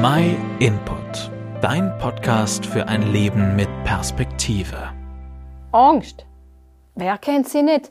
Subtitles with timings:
[0.00, 1.28] My Input,
[1.60, 4.92] dein Podcast für ein Leben mit Perspektive.
[5.72, 6.24] Angst.
[6.94, 7.90] Wer kennt sie nicht?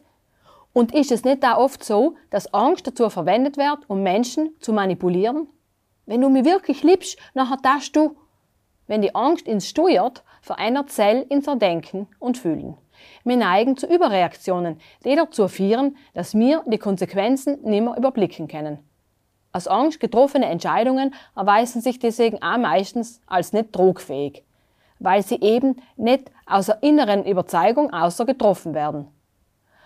[0.72, 4.72] Und ist es nicht auch oft so, dass Angst dazu verwendet wird, um Menschen zu
[4.72, 5.50] manipulieren?
[6.06, 8.16] Wenn du mich wirklich liebst, nachher darfst du.
[8.86, 12.78] Wenn die Angst ins steuert, verändert Zell unser Denken und Fühlen.
[13.26, 18.80] Wir neigen zu Überreaktionen, die dazu führen, dass wir die Konsequenzen nimmer überblicken können.
[19.58, 24.44] Aus Angst getroffene Entscheidungen erweisen sich deswegen auch meistens als nicht tragfähig,
[25.00, 29.08] weil sie eben nicht aus der inneren Überzeugung außer getroffen werden.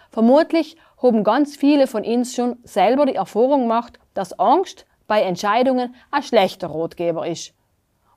[0.10, 5.96] Vermutlich haben ganz viele von uns schon selber die Erfahrung gemacht, dass Angst bei Entscheidungen
[6.12, 7.54] ein schlechter Rotgeber ist.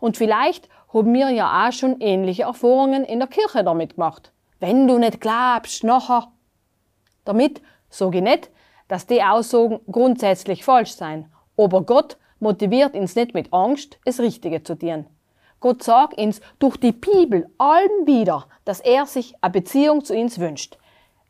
[0.00, 4.32] Und vielleicht haben wir ja auch schon ähnliche Erfahrungen in der Kirche damit gemacht.
[4.58, 6.32] Wenn du nicht glaubst, nachher.
[7.24, 8.50] Damit sage ich nicht,
[8.88, 14.62] dass die Aussagen grundsätzlich falsch sein aber Gott motiviert uns nicht mit Angst, das Richtige
[14.62, 15.06] zu tun.
[15.60, 20.38] Gott sagt uns durch die Bibel allem wieder, dass er sich eine Beziehung zu uns
[20.38, 20.76] wünscht.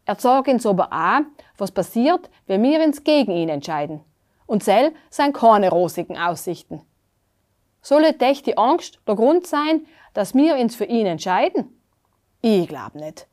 [0.06, 1.20] Er sagt uns aber auch,
[1.56, 4.00] was passiert, wenn wir uns gegen ihn entscheiden.
[4.47, 6.83] Und sel sind keine rosigen Aussichten.
[7.81, 11.81] Soll dich die Angst der Grund sein, dass wir uns für ihn entscheiden?
[12.42, 13.27] Ich glaube nicht.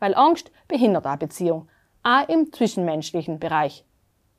[0.00, 1.68] Weil Angst behindert eine Beziehung,
[2.02, 3.84] auch im zwischenmenschlichen Bereich.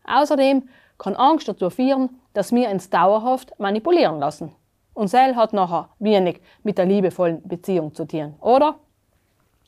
[0.06, 4.56] Außerdem kann Angst dazu führen, dass wir uns dauerhaft manipulieren lassen.
[4.94, 8.76] Und Sel hat nachher wenig mit der liebevollen Beziehung zu tun, oder?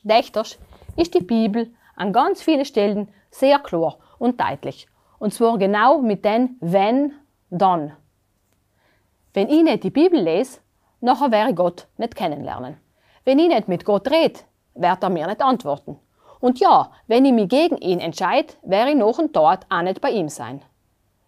[0.02, 0.58] Dächters
[0.96, 4.86] ist die Bibel an ganz vielen Stellen sehr klar und deutlich.
[5.18, 7.12] Und zwar genau mit den wenn,
[7.50, 7.92] dann.
[9.34, 10.60] Wenn ich nicht die Bibel lese,
[11.00, 12.76] nachher werde ich Gott nicht kennenlernen.
[13.24, 14.40] Wenn ich nicht mit Gott rede,
[14.74, 15.98] wird er mir nicht antworten.
[16.40, 20.00] Und ja, wenn ich mich gegen ihn entscheide, werde ich noch und dort auch nicht
[20.00, 20.62] bei ihm sein.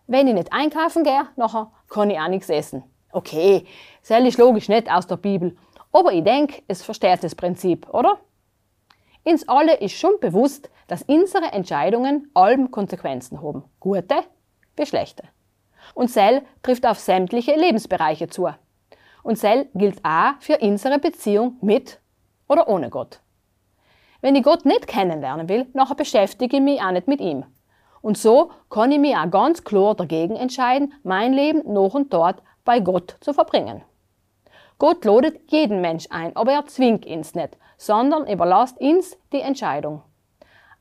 [0.09, 2.83] Wenn ich nicht einkaufen gehe, nachher kann ich auch nichts essen.
[3.13, 3.67] Okay,
[4.07, 5.57] das ist logisch nicht aus der Bibel,
[5.93, 8.19] aber ich denke, es versteht das Prinzip, oder?
[9.23, 13.65] Uns alle ist schon bewusst, dass unsere Entscheidungen allem Konsequenzen haben.
[13.81, 14.25] Gute
[14.77, 15.25] wie schlechte.
[15.93, 18.49] Und Sel trifft auf sämtliche Lebensbereiche zu.
[19.23, 22.01] Und Sel gilt auch für unsere Beziehung mit
[22.49, 23.21] oder ohne Gott.
[24.23, 27.45] Wenn ich Gott nicht kennenlernen will, nachher beschäftige ich mich auch nicht mit ihm.
[28.01, 32.43] Und so kann ich mich auch ganz klar dagegen entscheiden, mein Leben noch und dort
[32.65, 33.83] bei Gott zu verbringen.
[34.79, 40.03] Gott lodet jeden Mensch ein, aber er zwingt uns nicht, sondern überlässt uns die Entscheidung.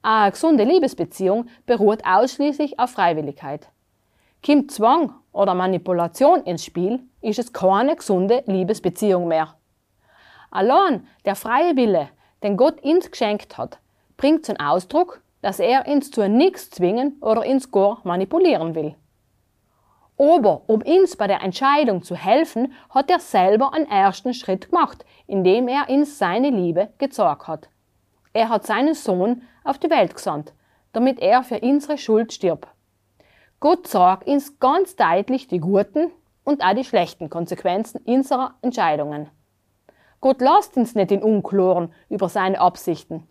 [0.04, 3.68] Eine gesunde Liebesbeziehung beruht ausschließlich auf Freiwilligkeit.
[4.46, 9.56] Kommt Zwang oder Manipulation ins Spiel, ist es keine gesunde Liebesbeziehung mehr.
[10.52, 12.10] Allein der freie Wille,
[12.44, 13.80] den Gott uns geschenkt hat,
[14.16, 18.96] bringt zum Ausdruck, dass er uns zu nichts zwingen oder uns gar manipulieren will.
[20.18, 25.06] Aber um uns bei der Entscheidung zu helfen, hat er selber einen ersten Schritt gemacht,
[25.26, 27.70] indem er uns seine Liebe gezeigt hat.
[28.34, 30.52] Er hat seinen Sohn auf die Welt gesandt,
[30.92, 32.68] damit er für unsere Schuld stirbt.
[33.62, 36.12] Gott sagt uns ganz deutlich die guten
[36.44, 39.30] und auch die schlechten Konsequenzen unserer Entscheidungen.
[40.20, 43.26] Gott lasst uns nicht in Unklaren über seine Absichten.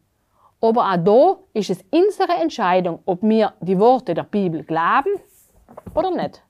[0.60, 5.20] Aber auch da ist es unsere Entscheidung, ob wir die Worte der Bibel glauben
[5.94, 6.42] oder nicht.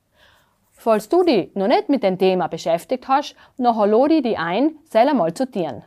[0.72, 4.77] Falls du dich noch nicht mit dem Thema beschäftigt hast, nachher lade ich dich ein,
[4.84, 5.83] selber mal zu dienen.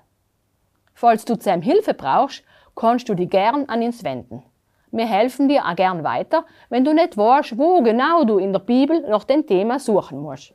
[0.93, 2.43] Falls du zusammen Hilfe brauchst,
[2.75, 4.43] kannst du dich gern an uns wenden.
[4.91, 8.59] Wir helfen dir auch gern weiter, wenn du nicht weißt, wo genau du in der
[8.59, 10.53] Bibel nach dem Thema suchen musst.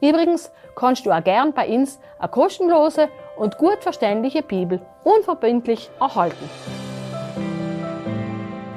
[0.00, 6.50] Übrigens kannst du auch gern bei uns eine kostenlose und gut verständliche Bibel unverbindlich erhalten.